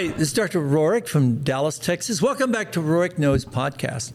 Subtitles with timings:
[0.00, 0.62] Hi, this is Dr.
[0.62, 2.22] Rohrich from Dallas, Texas.
[2.22, 4.14] Welcome back to Rohrich Knows Podcast.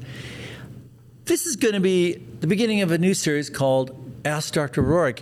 [1.26, 3.92] This is going to be the beginning of a new series called
[4.26, 4.82] Ask Dr.
[4.82, 5.22] Rohrich.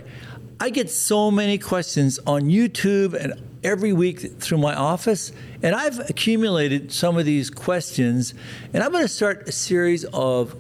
[0.62, 6.00] I get so many questions on YouTube and every week through my office, and I've
[6.10, 8.34] accumulated some of these questions,
[8.72, 10.56] and I'm going to start a series of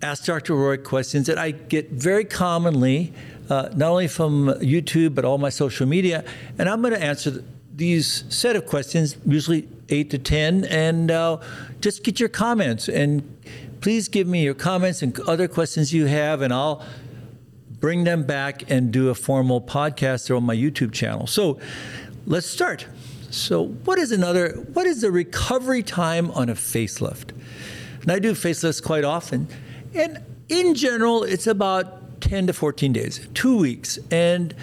[0.00, 0.54] Ask Dr.
[0.54, 3.12] Rohrich questions that I get very commonly,
[3.50, 6.24] uh, not only from YouTube, but all my social media,
[6.56, 7.44] and I'm going to answer
[7.80, 11.38] these set of questions, usually eight to 10, and uh,
[11.80, 12.90] just get your comments.
[12.90, 13.38] And
[13.80, 16.84] please give me your comments and other questions you have, and I'll
[17.80, 21.26] bring them back and do a formal podcast on my YouTube channel.
[21.26, 21.58] So
[22.26, 22.86] let's start.
[23.30, 27.30] So, what is another, what is the recovery time on a facelift?
[28.02, 29.48] And I do facelifts quite often.
[29.94, 30.18] And
[30.50, 33.98] in general, it's about 10 to 14 days, two weeks.
[34.10, 34.54] And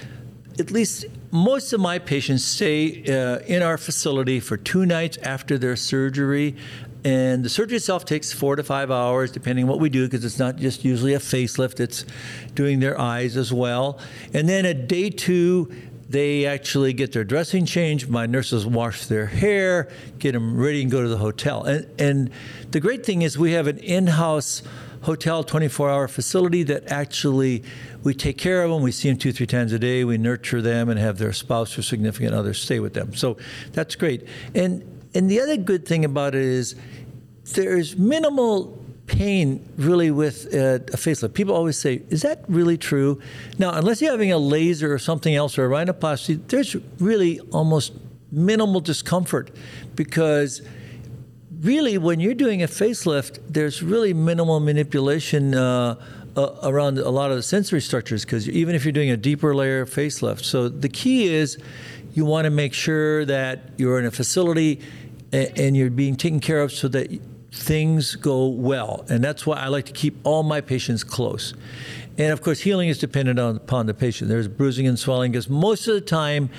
[0.60, 5.58] at least most of my patients stay uh, in our facility for two nights after
[5.58, 6.56] their surgery.
[7.04, 10.26] And the surgery itself takes four to five hours, depending on what we do, because
[10.26, 12.06] it's not just usually a facelift, it's
[12.54, 14.00] doing their eyes as well.
[14.34, 15.72] And then at day two,
[16.10, 18.10] they actually get their dressing changed.
[18.10, 21.64] My nurses wash their hair, get them ready, and go to the hotel.
[21.64, 22.30] And, and
[22.72, 24.64] the great thing is, we have an in house
[25.02, 27.64] hotel 24 hour facility that actually
[28.04, 28.82] we take care of them.
[28.82, 30.04] We see them two, three times a day.
[30.04, 33.16] We nurture them and have their spouse or significant other stay with them.
[33.16, 33.38] So
[33.74, 34.28] that's great.
[34.56, 36.76] And and the other good thing about it is
[37.54, 41.34] there's minimal pain really with uh, a facelift.
[41.34, 43.20] People always say, "Is that really true?"
[43.58, 47.94] Now, unless you're having a laser or something else or a rhinoplasty, there's really almost
[48.32, 49.52] minimal discomfort
[49.96, 50.62] because
[51.62, 55.96] really, when you're doing a facelift, there's really minimal manipulation uh,
[56.36, 59.56] uh, around a lot of the sensory structures because even if you're doing a deeper
[59.56, 60.44] layer facelift.
[60.44, 61.58] So the key is
[62.14, 64.82] you want to make sure that you're in a facility
[65.32, 67.20] and, and you're being taken care of so that
[67.52, 69.06] things go well.
[69.10, 71.54] And that's why I like to keep all my patients close.
[72.18, 74.30] And of course, healing is dependent on, upon the patient.
[74.30, 76.50] There's bruising and swelling because most of the time,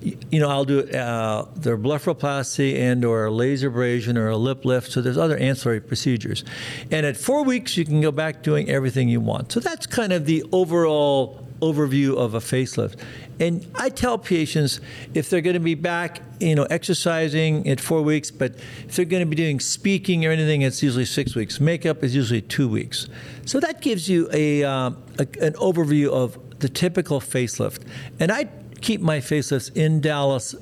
[0.00, 4.64] you know, I'll do uh, their blepharoplasty and or a laser abrasion or a lip
[4.64, 4.92] lift.
[4.92, 6.44] So there's other ancillary procedures.
[6.90, 9.50] And at four weeks, you can go back doing everything you want.
[9.50, 12.98] So that's kind of the overall overview of a facelift.
[13.40, 14.80] And I tell patients
[15.14, 18.54] if they're going to be back, you know, exercising at four weeks, but
[18.86, 21.60] if they're going to be doing speaking or anything, it's usually six weeks.
[21.60, 23.08] Makeup is usually two weeks.
[23.46, 27.82] So that gives you a, uh, a an overview of the typical facelift.
[28.18, 28.48] And I
[28.80, 30.54] keep my facelifts in Dallas.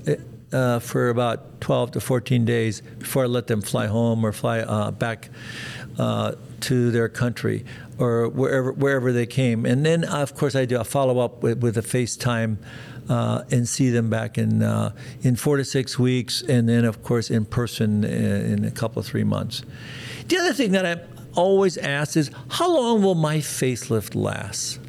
[0.53, 4.61] Uh, for about 12 to 14 days before I let them fly home or fly
[4.61, 5.29] uh, back
[5.99, 7.65] uh, to their country
[7.99, 9.65] or wherever wherever they came.
[9.65, 12.59] And then, of course, I do a follow up with, with a FaceTime
[13.09, 14.93] uh, and see them back in uh,
[15.23, 19.01] in four to six weeks, and then, of course, in person in, in a couple
[19.01, 19.63] of three months.
[20.29, 21.01] The other thing that I
[21.35, 24.81] always ask is, how long will my facelift last?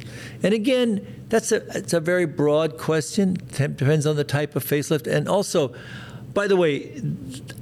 [0.42, 3.34] And again, that's a it's a very broad question.
[3.34, 5.74] Depends on the type of facelift, and also.
[6.34, 7.02] By the way,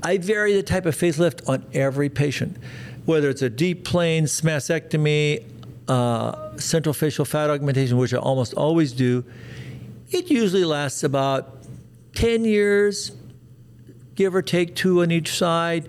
[0.03, 2.59] I vary the type of facelift on every patient
[3.07, 5.45] whether it's a deep plane mastectomy,
[5.89, 9.25] uh, central facial fat augmentation, which I almost always do,
[10.11, 11.65] it usually lasts about
[12.15, 13.13] 10 years,
[14.15, 15.89] give or take two on each side.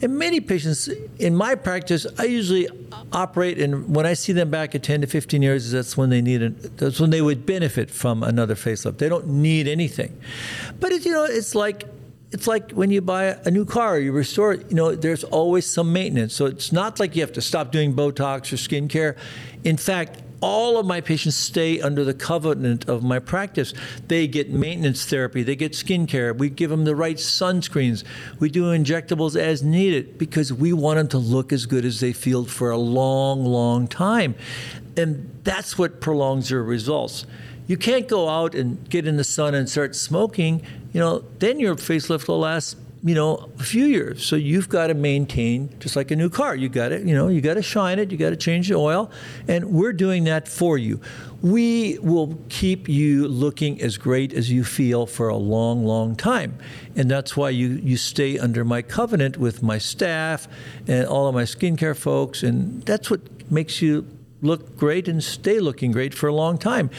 [0.00, 0.88] And many patients
[1.18, 2.68] in my practice, I usually
[3.12, 6.20] operate, and when I see them back at 10 to 15 years, that's when they
[6.20, 6.76] need it.
[6.78, 8.98] That's when they would benefit from another facelift.
[8.98, 10.18] They don't need anything,
[10.80, 11.84] but it, you know, it's like
[12.34, 15.70] it's like when you buy a new car, you restore it, you know, there's always
[15.70, 16.34] some maintenance.
[16.34, 19.16] So it's not like you have to stop doing Botox or skincare.
[19.62, 23.72] In fact, all of my patients stay under the covenant of my practice.
[24.08, 28.02] They get maintenance therapy, they get skincare, we give them the right sunscreens,
[28.40, 32.12] we do injectables as needed because we want them to look as good as they
[32.12, 34.34] feel for a long, long time.
[34.96, 37.26] And that's what prolongs their results.
[37.66, 40.62] You can't go out and get in the sun and start smoking,
[40.92, 44.24] you know, then your facelift will last, you know, a few years.
[44.24, 46.54] So you've got to maintain just like a new car.
[46.54, 48.74] You got to, you know, you got to shine it, you got to change the
[48.74, 49.10] oil,
[49.48, 51.00] and we're doing that for you.
[51.42, 56.58] We will keep you looking as great as you feel for a long, long time.
[56.96, 60.48] And that's why you, you stay under my covenant with my staff
[60.86, 62.42] and all of my skincare folks.
[62.42, 63.20] And that's what
[63.50, 64.06] makes you
[64.40, 66.90] look great and stay looking great for a long time.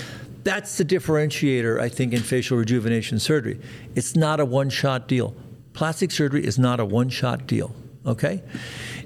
[0.46, 3.60] That's the differentiator, I think, in facial rejuvenation surgery.
[3.96, 5.36] It's not a one shot deal.
[5.74, 7.76] Plastic surgery is not a one shot deal,
[8.06, 8.44] okay?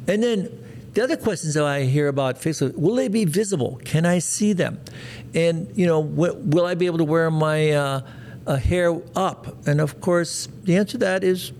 [0.06, 0.50] And then
[0.94, 3.80] the other questions that I hear about facial will they be visible?
[3.86, 4.81] Can I see them?
[5.33, 8.01] And, you know, will I be able to wear my uh,
[8.45, 9.65] uh, hair up?
[9.65, 11.53] And of course, the answer to that is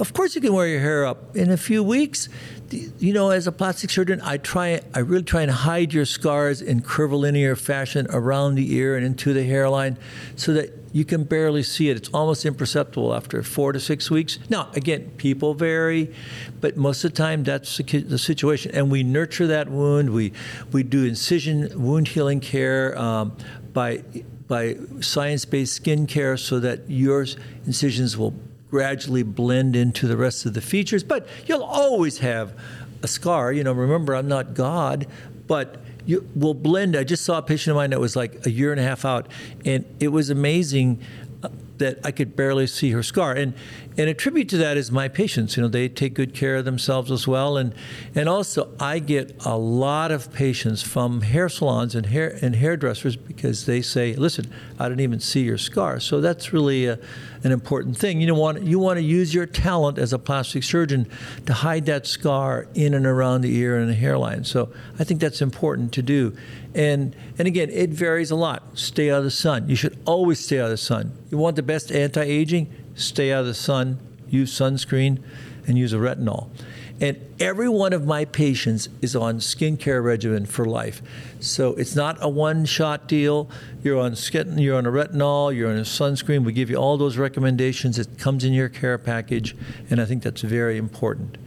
[0.00, 1.36] of course, you can wear your hair up.
[1.36, 2.28] In a few weeks,
[2.70, 6.62] you know, as a plastic surgeon, I try, I really try and hide your scars
[6.62, 9.98] in curvilinear fashion around the ear and into the hairline,
[10.36, 11.96] so that you can barely see it.
[11.96, 14.38] It's almost imperceptible after four to six weeks.
[14.48, 16.12] Now, again, people vary,
[16.60, 18.72] but most of the time that's the situation.
[18.74, 20.10] And we nurture that wound.
[20.10, 20.32] We
[20.72, 23.36] we do incision wound healing care um,
[23.72, 24.02] by
[24.48, 27.24] by science-based skin care, so that your
[27.66, 28.34] incisions will
[28.70, 31.02] gradually blend into the rest of the features.
[31.02, 32.54] But you'll always have
[33.02, 33.52] a scar.
[33.52, 35.06] You know, remember, I'm not God,
[35.46, 36.96] but you will blend.
[36.96, 39.04] I just saw a patient of mine that was like a year and a half
[39.04, 39.28] out,
[39.64, 41.00] and it was amazing
[41.42, 43.32] uh, that I could barely see her scar.
[43.32, 43.54] And
[44.00, 45.58] and a tribute to that is my patients.
[45.58, 47.58] You know, they take good care of themselves as well.
[47.58, 47.74] And
[48.14, 53.14] and also I get a lot of patients from hair salons and hair and hairdressers
[53.14, 56.98] because they say, "Listen, I didn't even see your scar." So that's really a,
[57.44, 58.22] an important thing.
[58.22, 61.06] You know, want you want to use your talent as a plastic surgeon
[61.44, 64.44] to hide that scar in and around the ear and the hairline.
[64.44, 66.34] So I think that's important to do.
[66.74, 68.78] And and again, it varies a lot.
[68.78, 69.68] Stay out of the sun.
[69.68, 71.12] You should always stay out of the sun.
[71.30, 72.79] You want the best anti-aging?
[73.00, 73.98] Stay out of the sun.
[74.28, 75.22] Use sunscreen,
[75.66, 76.50] and use a retinol.
[77.00, 81.00] And every one of my patients is on skincare regimen for life.
[81.40, 83.48] So it's not a one-shot deal.
[83.82, 86.44] You're on skin, you're on a retinol, you're on a sunscreen.
[86.44, 87.98] We give you all those recommendations.
[87.98, 89.56] It comes in your care package,
[89.88, 91.38] and I think that's very important.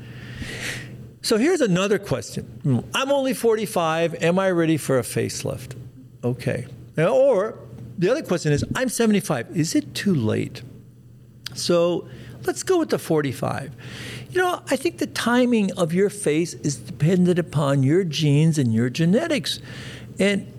[1.22, 2.84] So here's another question.
[2.94, 4.24] I'm only 45.
[4.24, 5.76] Am I ready for a facelift?
[6.24, 6.66] Okay.
[6.98, 7.60] Or
[7.98, 9.56] the other question is, I'm 75.
[9.56, 10.64] Is it too late?
[11.54, 12.08] So
[12.46, 13.76] let's go with the 45.
[14.32, 18.74] You know, I think the timing of your face is dependent upon your genes and
[18.74, 19.60] your genetics.
[20.20, 20.52] And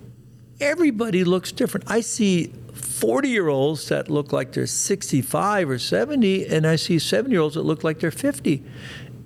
[0.59, 1.89] everybody looks different.
[1.89, 6.99] I see 40 year olds that look like they're 65 or 70, and I see
[6.99, 8.63] 7 year olds that look like they're 50.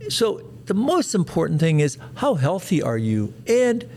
[0.09, 3.33] So the most important thing is how healthy are you?
[3.47, 3.87] And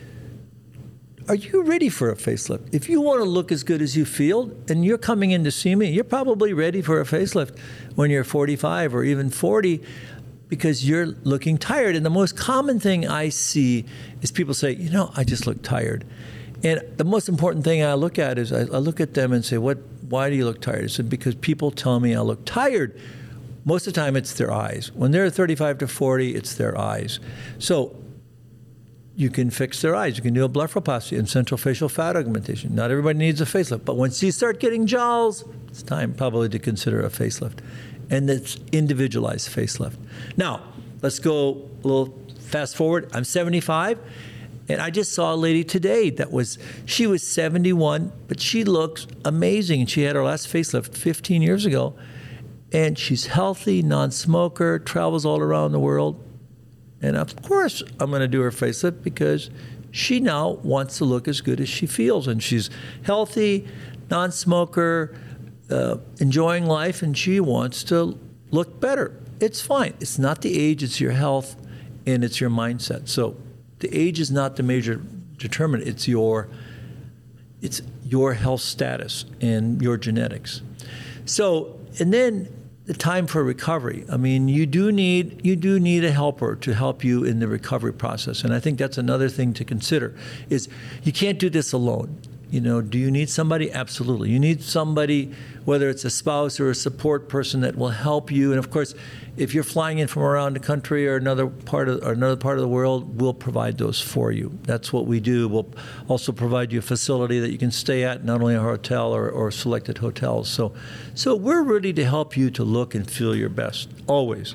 [1.29, 2.75] are you ready for a facelift?
[2.75, 5.51] If you want to look as good as you feel and you're coming in to
[5.51, 7.59] see me, you're probably ready for a facelift
[7.95, 9.83] when you're 45 or even 40
[10.49, 11.97] because you're looking tired.
[11.97, 13.85] And the most common thing I see
[14.21, 16.05] is people say, you know, I just look tired.
[16.65, 19.45] And the most important thing I look at is I, I look at them and
[19.45, 19.79] say, what,
[20.09, 20.85] why do you look tired?
[20.85, 22.99] I said, because people tell me I look tired.
[23.65, 24.91] Most of the time, it's their eyes.
[24.93, 27.21] When they're 35 to 40, it's their eyes.
[27.59, 27.97] So
[29.15, 30.17] you can fix their eyes.
[30.17, 32.75] You can do a blepharoplasty and central facial fat augmentation.
[32.75, 36.59] Not everybody needs a facelift, but once you start getting jowls, it's time probably to
[36.59, 37.59] consider a facelift
[38.13, 39.97] and it's individualized facelift.
[40.37, 40.63] Now,
[41.01, 43.11] let's go a little fast forward.
[43.15, 43.99] I'm 75,
[44.69, 49.07] and I just saw a lady today that was, she was 71, but she looks
[49.25, 49.87] amazing.
[49.87, 51.95] She had her last facelift 15 years ago,
[52.71, 56.23] and she's healthy, non smoker, travels all around the world.
[57.03, 59.51] And of course, I'm going to do her facelift because
[59.91, 62.29] she now wants to look as good as she feels.
[62.29, 62.71] And she's
[63.03, 63.67] healthy,
[64.11, 65.15] non smoker,
[65.71, 68.19] uh, enjoying life and she wants to
[68.51, 69.19] look better.
[69.41, 69.95] It's fine.
[70.01, 71.57] It's not the age, it's your health
[72.07, 73.09] and it's your mindset.
[73.09, 73.37] So
[73.81, 75.03] the age is not the major
[75.37, 75.89] determinant.
[75.89, 76.49] It's your
[77.61, 80.63] it's your health status and your genetics.
[81.25, 82.49] So and then
[82.93, 84.05] the time for recovery.
[84.13, 87.49] I mean, you do need you do need a helper to help you in the
[87.49, 88.45] recovery process.
[88.45, 90.15] And I think that's another thing to consider
[90.51, 90.69] is
[91.03, 92.19] you can't do this alone.
[92.51, 93.73] You know, do you need somebody?
[93.73, 94.29] Absolutely.
[94.29, 95.33] You need somebody,
[95.65, 98.51] whether it's a spouse or a support person that will help you.
[98.51, 98.95] And of course,
[99.37, 102.59] if you're flying in from around the country or another part of or another part
[102.59, 104.59] of the world, we'll provide those for you.
[104.63, 105.49] That's what we do.
[105.49, 105.69] We'll
[106.09, 109.31] also provide you a facility that you can stay at, not only a hotel or,
[109.31, 110.49] or selected hotels.
[110.51, 110.75] So,
[111.15, 114.55] so we're ready to help you to look and feel your best always.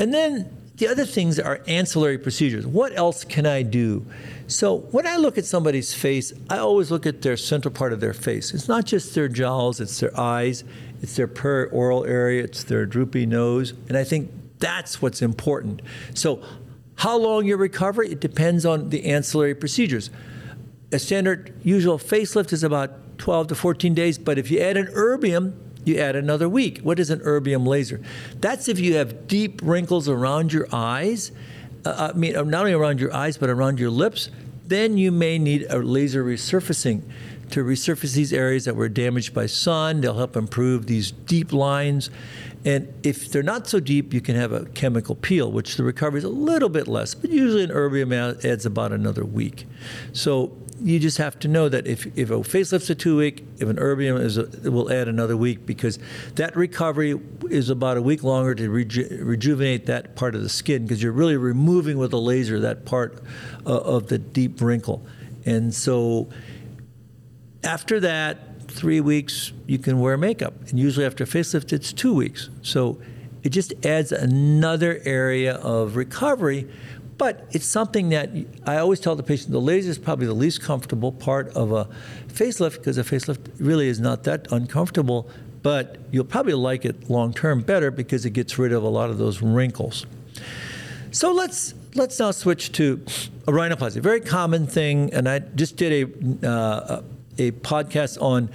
[0.00, 2.66] And then the other things are ancillary procedures.
[2.66, 4.04] What else can I do?
[4.48, 8.00] So when I look at somebody's face, I always look at their central part of
[8.00, 8.52] their face.
[8.52, 10.64] It's not just their jowls, it's their eyes,
[11.00, 15.80] it's their perioral area, it's their droopy nose, and I think that's what's important.
[16.14, 16.42] So
[16.96, 20.10] how long you recover, it depends on the ancillary procedures.
[20.92, 24.86] A standard usual facelift is about 12 to 14 days, but if you add an
[24.88, 25.54] erbium,
[25.84, 26.80] you add another week.
[26.80, 28.00] What is an erbium laser?
[28.40, 31.32] That's if you have deep wrinkles around your eyes
[31.84, 34.30] uh, I mean, uh, not only around your eyes, but around your lips,
[34.66, 37.02] then you may need a laser resurfacing
[37.50, 40.00] to resurface these areas that were damaged by sun.
[40.00, 42.08] They'll help improve these deep lines.
[42.64, 46.18] And if they're not so deep, you can have a chemical peel, which the recovery
[46.18, 49.66] is a little bit less, but usually an erbium adds about another week.
[50.14, 53.68] So you just have to know that if, if a facelift's a two week, if
[53.68, 55.98] an erbium is, a, it will add another week because
[56.34, 60.82] that recovery is about a week longer to reju- rejuvenate that part of the skin
[60.82, 63.22] because you're really removing with a laser that part
[63.66, 65.06] uh, of the deep wrinkle.
[65.46, 66.28] And so
[67.62, 70.54] after that, three weeks, you can wear makeup.
[70.68, 72.50] And usually after a facelift, it's two weeks.
[72.62, 73.00] So
[73.42, 76.68] it just adds another area of recovery
[77.18, 78.30] but it's something that
[78.66, 81.88] I always tell the patient the laser is probably the least comfortable part of a
[82.28, 85.28] facelift because a facelift really is not that uncomfortable,
[85.62, 89.10] but you'll probably like it long term better because it gets rid of a lot
[89.10, 90.06] of those wrinkles.
[91.10, 93.00] So let's let's now switch to
[93.46, 96.10] a rhinoplasty, very common thing, and I just did
[96.42, 97.02] a uh,
[97.38, 98.50] a podcast on.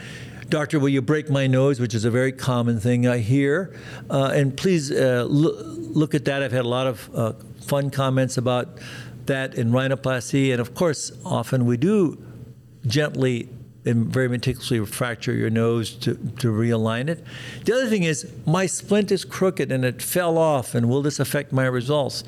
[0.49, 1.79] Doctor, will you break my nose?
[1.79, 3.75] Which is a very common thing I hear.
[4.09, 6.41] Uh, and please uh, look at that.
[6.41, 8.79] I've had a lot of uh, fun comments about
[9.27, 10.51] that in rhinoplasty.
[10.51, 12.17] And of course, often we do
[12.87, 13.49] gently
[13.85, 17.23] and very meticulously fracture your nose to, to realign it.
[17.65, 21.19] The other thing is, my splint is crooked and it fell off, and will this
[21.19, 22.23] affect my results?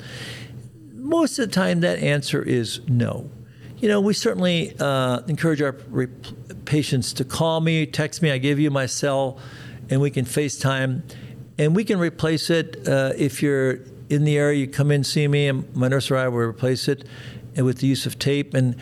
[0.94, 3.30] Most of the time, that answer is no.
[3.78, 6.06] You know, we certainly uh, encourage our re-
[6.64, 8.30] patients to call me, text me.
[8.30, 9.38] I give you my cell,
[9.90, 11.02] and we can FaceTime,
[11.58, 15.26] and we can replace it uh, if you're in the area, you come in, see
[15.26, 17.04] me, and my nurse or I will replace it
[17.56, 18.54] with the use of tape.
[18.54, 18.76] And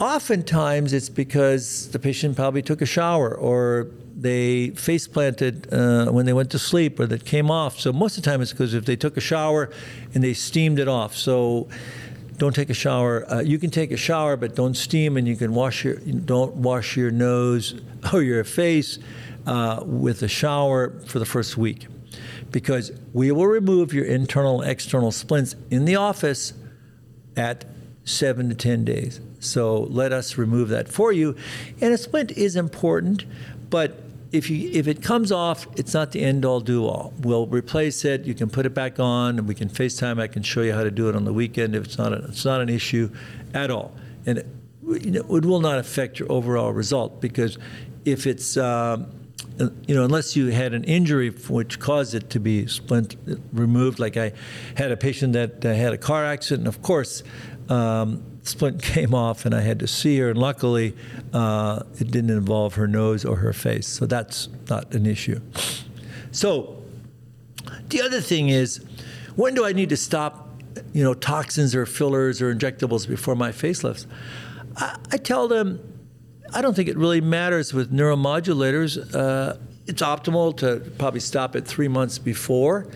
[0.00, 6.26] oftentimes it's because the patient probably took a shower or they face planted uh, when
[6.26, 7.80] they went to sleep or that came off.
[7.80, 9.70] So most of the time it's because if they took a shower
[10.14, 11.16] and they steamed it off.
[11.16, 11.68] So
[12.36, 13.30] don't take a shower.
[13.30, 16.54] Uh, you can take a shower, but don't steam, and you can wash your don't
[16.56, 17.80] wash your nose
[18.12, 18.98] or your face
[19.46, 21.86] uh, with a shower for the first week
[22.50, 26.52] because we will remove your internal external splints in the office
[27.36, 27.64] at
[28.04, 29.20] seven to 10 days.
[29.40, 31.34] So let us remove that for you.
[31.80, 33.24] And a splint is important,
[33.70, 34.01] but
[34.32, 37.12] if you if it comes off, it's not the end all do all.
[37.20, 38.24] We'll replace it.
[38.24, 40.20] You can put it back on, and we can FaceTime.
[40.20, 42.24] I can show you how to do it on the weekend if it's not a,
[42.24, 43.10] it's not an issue
[43.52, 44.46] at all, and it,
[44.82, 47.58] you know, it will not affect your overall result because
[48.04, 49.06] if it's um,
[49.86, 53.16] you know, unless you had an injury which caused it to be splint
[53.52, 53.98] removed.
[53.98, 54.32] Like I
[54.76, 57.22] had a patient that had a car accident, and of course,
[57.68, 60.30] um, splint came off, and I had to see her.
[60.30, 60.96] And luckily,
[61.32, 65.40] uh, it didn't involve her nose or her face, so that's not an issue.
[66.30, 66.82] So,
[67.88, 68.84] the other thing is,
[69.36, 70.48] when do I need to stop?
[70.94, 74.06] You know, toxins or fillers or injectables before my facelifts.
[74.76, 75.80] I, I tell them
[76.54, 79.14] I don't think it really matters with neuromodulators.
[79.14, 79.56] Uh,
[79.86, 82.86] it's optimal to probably stop at three months before,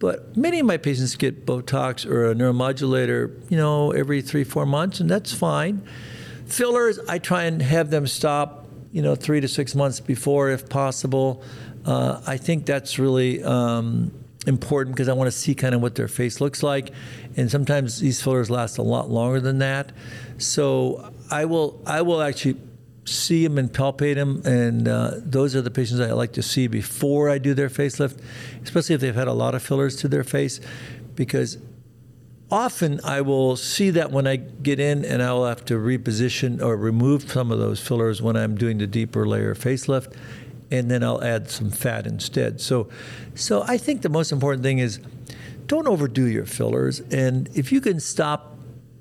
[0.00, 4.64] but many of my patients get Botox or a neuromodulator, you know, every three, four
[4.64, 5.86] months, and that's fine.
[6.46, 10.68] Fillers, I try and have them stop, you know, three to six months before if
[10.70, 11.42] possible.
[11.84, 14.10] Uh, I think that's really um,
[14.46, 16.92] important because I want to see kind of what their face looks like,
[17.36, 19.92] and sometimes these fillers last a lot longer than that.
[20.38, 22.56] So I will I will actually
[23.10, 26.66] see them and palpate them, and uh, those are the patients I like to see
[26.66, 28.20] before I do their facelift,
[28.62, 30.60] especially if they've had a lot of fillers to their face,
[31.14, 31.58] because
[32.50, 36.62] often I will see that when I get in, and I will have to reposition
[36.62, 40.14] or remove some of those fillers when I'm doing the deeper layer facelift,
[40.70, 42.60] and then I'll add some fat instead.
[42.60, 42.88] So,
[43.34, 45.00] so I think the most important thing is
[45.66, 48.56] don't overdo your fillers, and if you can stop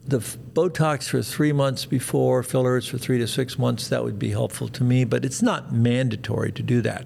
[0.09, 4.31] the Botox for three months before, fillers for three to six months, that would be
[4.31, 7.05] helpful to me, but it's not mandatory to do that.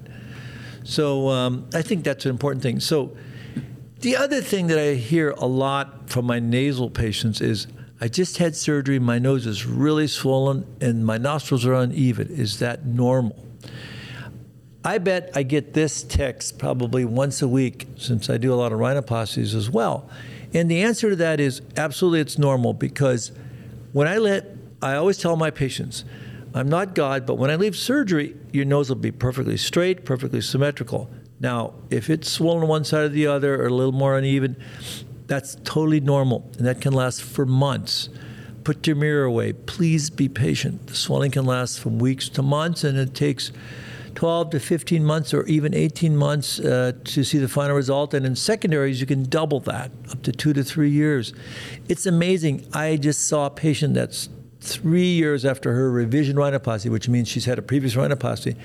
[0.84, 2.80] So um, I think that's an important thing.
[2.80, 3.16] So
[4.00, 7.68] the other thing that I hear a lot from my nasal patients is
[8.02, 12.28] I just had surgery, my nose is really swollen, and my nostrils are uneven.
[12.30, 13.42] Is that normal?
[14.84, 18.74] I bet I get this text probably once a week since I do a lot
[18.74, 20.10] of rhinoplasties as well.
[20.54, 23.32] And the answer to that is absolutely it's normal because
[23.92, 24.46] when I let,
[24.82, 26.06] I always tell my patients,
[26.54, 30.42] I'm not God, but when I leave surgery, your nose will be perfectly straight, perfectly
[30.42, 31.10] symmetrical.
[31.40, 34.56] Now, if it's swollen one side or the other or a little more uneven,
[35.26, 38.10] that's totally normal and that can last for months.
[38.64, 39.54] Put your mirror away.
[39.54, 40.88] Please be patient.
[40.88, 43.52] The swelling can last from weeks to months and it takes
[44.16, 48.14] 12 to 15 months or even 18 months uh, to see the final result.
[48.14, 51.34] And in secondaries, you can double that up to two to three years.
[51.90, 52.68] It's amazing.
[52.74, 54.30] I just saw a patient that's
[54.62, 58.56] three years after her revision rhinoplasty, which means she's had a previous rhinoplasty.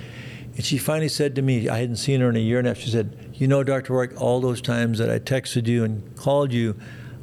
[0.55, 2.71] And she finally said to me, I hadn't seen her in a year and a
[2.71, 3.95] half, she said, You know, Dr.
[3.95, 6.77] Rohrich, all those times that I texted you and called you,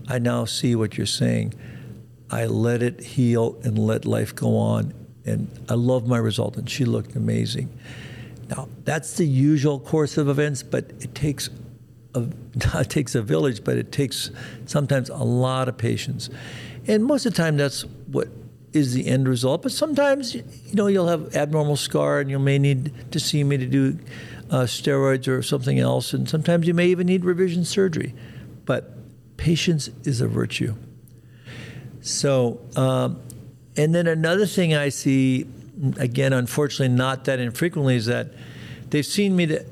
[0.08, 1.54] I now see what you're saying.
[2.30, 4.94] I let it heal and let life go on
[5.26, 7.70] and I love my result, and she looked amazing.
[8.50, 11.50] Now, that's the usual course of events, but it takes
[12.14, 12.28] a,
[12.80, 14.32] it takes a village, but it takes
[14.66, 16.30] sometimes a lot of patience.
[16.88, 18.30] And most of the time, that's what
[18.74, 19.64] is the end result.
[19.64, 23.58] But sometimes, you know, you'll have abnormal scar and you may need to see me
[23.58, 23.98] to do
[24.50, 26.14] uh, steroids or something else.
[26.14, 28.14] And sometimes you may even need revision surgery.
[28.66, 28.92] But
[29.38, 30.76] patience is a virtue.
[32.02, 33.22] So, um,
[33.78, 35.48] and then another thing I see,
[35.98, 38.34] again, unfortunately, not that infrequently, is that
[38.90, 39.66] they've seen me to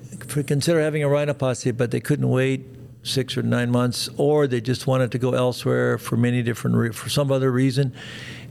[0.44, 2.66] consider having a rhinoplasty, but they couldn't wait
[3.04, 6.92] six or nine months, or they just wanted to go elsewhere for many different re-
[6.92, 7.94] for some other reason,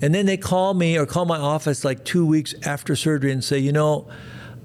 [0.01, 3.43] and then they call me or call my office like two weeks after surgery and
[3.43, 4.09] say, you know,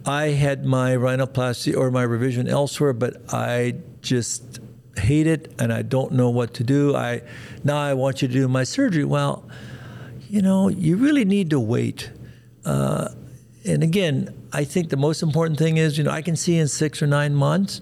[0.06, 4.60] I had my rhinoplasty or my revision elsewhere, but I just
[4.98, 6.96] hate it and I don't know what to do.
[6.96, 7.22] I
[7.63, 9.03] now I want you to do my surgery.
[9.03, 9.48] Well,
[10.29, 12.10] you know, you really need to wait.
[12.67, 13.07] Uh,
[13.65, 16.67] and again, I think the most important thing is, you know, I can see in
[16.67, 17.79] six or nine months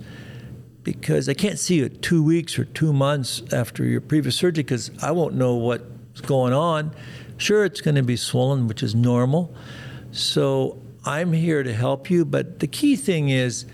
[0.83, 4.91] because I can't see you two weeks or two months after your previous surgery because
[5.01, 6.91] I won't know what's going on.
[7.37, 9.55] Sure, it's going to be swollen, which is normal.
[10.11, 12.23] So I'm here to help you.
[12.23, 13.65] But the key thing is,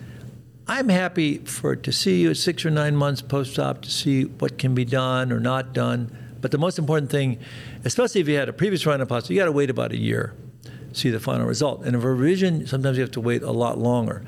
[0.65, 4.57] I'm happy for to see you at six or nine months post-op to see what
[4.57, 6.17] can be done or not done.
[6.39, 7.37] But the most important thing,
[7.83, 10.33] especially if you had a previous rhinoplasty, you got to wait about a year
[10.93, 11.83] see the final result.
[11.83, 14.23] And a revision, sometimes you have to wait a lot longer.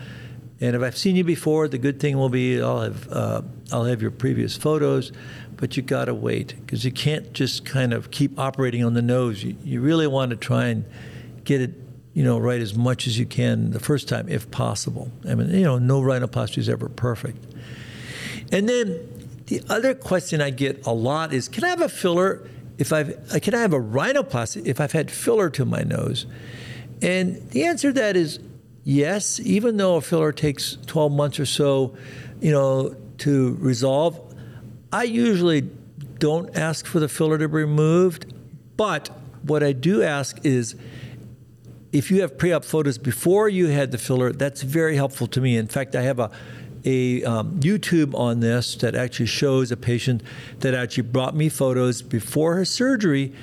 [0.62, 3.42] And if I've seen you before, the good thing will be I'll have uh,
[3.72, 5.12] I'll have your previous photos,
[5.58, 9.02] but you got to wait because you can't just kind of keep operating on the
[9.02, 9.44] nose.
[9.44, 10.86] You, you really want to try and
[11.44, 11.74] get it
[12.14, 15.12] you know, right as much as you can the first time, if possible.
[15.28, 17.44] I mean, you know, no rhinoplasty is ever perfect.
[18.52, 22.48] And then the other question I get a lot is, can I have a filler
[22.78, 26.26] if I've, uh, can I have a rhinoplasty if I've had filler to my nose?
[27.02, 28.40] And the answer to that is
[28.84, 31.96] yes, even though a filler takes 12 months or so,
[32.42, 34.20] you know, to resolve.
[34.92, 35.62] I usually
[36.20, 38.34] don't ask for the filler to be removed,
[38.78, 39.10] but
[39.44, 40.76] what I do ask is
[41.92, 45.58] if you have pre-op photos before you had the filler, that's very helpful to me.
[45.58, 46.32] In fact, I have a
[46.86, 50.22] a um, YouTube on this that actually shows a patient
[50.60, 53.34] that actually brought me photos before her surgery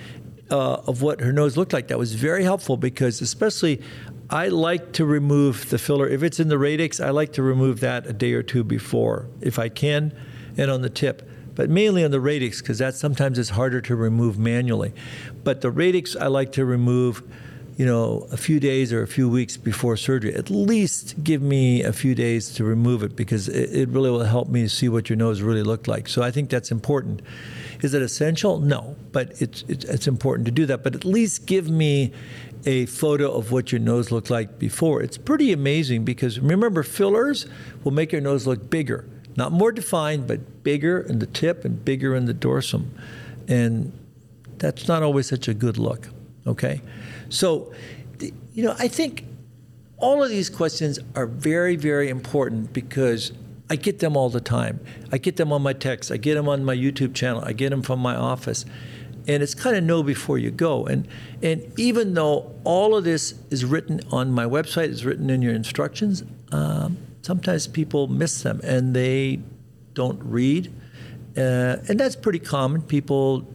[0.51, 1.89] uh, of what her nose looked like.
[1.89, 3.81] That was very helpful because, especially,
[4.29, 6.09] I like to remove the filler.
[6.09, 9.27] If it's in the radix, I like to remove that a day or two before,
[9.41, 10.13] if I can,
[10.57, 11.29] and on the tip.
[11.55, 14.93] But mainly on the radix because that sometimes is harder to remove manually.
[15.43, 17.23] But the radix, I like to remove
[17.81, 20.35] you know, a few days or a few weeks before surgery.
[20.35, 24.23] At least give me a few days to remove it because it, it really will
[24.23, 26.07] help me see what your nose really looked like.
[26.07, 27.23] So I think that's important.
[27.81, 28.61] Is it essential?
[28.61, 30.83] No, but it's, it's, it's important to do that.
[30.83, 32.13] But at least give me
[32.67, 35.01] a photo of what your nose looked like before.
[35.01, 37.47] It's pretty amazing because remember, fillers
[37.83, 41.83] will make your nose look bigger, not more defined, but bigger in the tip and
[41.83, 42.89] bigger in the dorsum.
[43.49, 43.99] And
[44.59, 46.11] that's not always such a good look,
[46.47, 46.83] okay?
[47.31, 47.73] So,
[48.21, 49.25] you know, I think
[49.97, 53.33] all of these questions are very, very important because
[53.71, 54.81] I get them all the time.
[55.13, 57.71] I get them on my text, I get them on my YouTube channel, I get
[57.71, 58.67] them from my office.
[59.29, 60.87] And it's kind of know before you go.
[60.87, 61.07] And,
[61.43, 65.55] and even though all of this is written on my website, is written in your
[65.55, 69.41] instructions, um, sometimes people miss them and they
[69.93, 70.73] don't read.
[71.37, 72.83] Uh, and that's pretty common.
[72.83, 73.47] People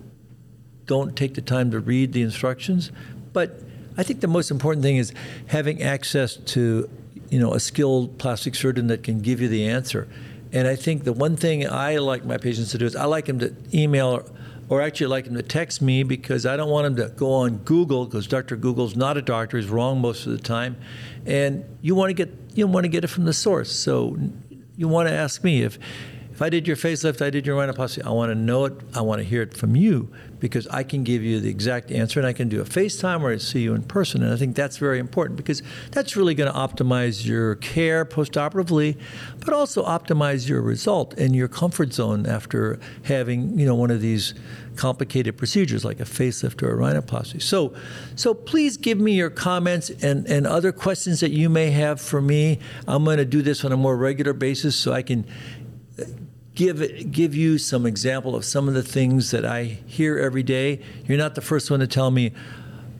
[0.86, 2.92] don't take the time to read the instructions.
[3.34, 3.60] But
[3.98, 5.14] I think the most important thing is
[5.48, 6.90] having access to,
[7.30, 10.08] you know, a skilled plastic surgeon that can give you the answer.
[10.52, 13.26] And I think the one thing I like my patients to do is I like
[13.26, 14.26] them to email or,
[14.70, 17.58] or actually like them to text me because I don't want them to go on
[17.58, 18.56] Google because Dr.
[18.56, 20.78] Google's not a doctor; he's wrong most of the time,
[21.26, 23.72] and you want to get you want to get it from the source.
[23.72, 24.18] So
[24.78, 25.78] you want to ask me if
[26.36, 29.00] if I did your facelift, I did your rhinoplasty, I want to know it, I
[29.00, 32.28] want to hear it from you because I can give you the exact answer and
[32.28, 34.22] I can do a FaceTime or I see you in person.
[34.22, 39.00] And I think that's very important because that's really going to optimize your care postoperatively,
[39.40, 44.02] but also optimize your result and your comfort zone after having, you know, one of
[44.02, 44.34] these
[44.76, 47.42] complicated procedures like a facelift or a rhinoplasty.
[47.42, 47.74] So,
[48.18, 52.20] so please give me your comments and, and other questions that you may have for
[52.20, 52.60] me.
[52.90, 55.26] I'm going to do this on a more regular basis so I can
[56.56, 60.80] give give you some example of some of the things that I hear every day.
[61.06, 62.32] You're not the first one to tell me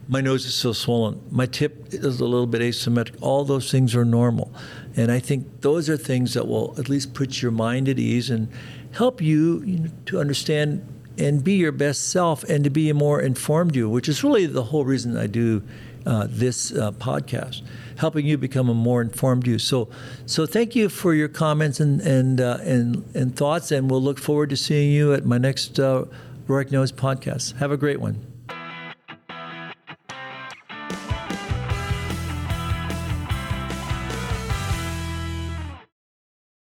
[0.08, 3.16] my nose is so swollen, my tip is a little bit asymmetric.
[3.20, 4.52] All those things are normal,
[4.94, 8.30] and I think those are things that will at least put your mind at ease
[8.30, 8.48] and
[8.92, 10.86] help you, to understand
[11.18, 14.46] and be your best self and to be a more informed you, which is really
[14.46, 15.62] the whole reason I do
[16.06, 17.62] uh, this uh, podcast,
[17.96, 19.58] helping you become a more informed you.
[19.58, 19.88] So,
[20.24, 24.18] so thank you for your comments and and uh, and, and thoughts, and we'll look
[24.18, 26.04] forward to seeing you at my next uh,
[26.46, 27.56] Rohrich Knows podcast.
[27.56, 28.35] Have a great one.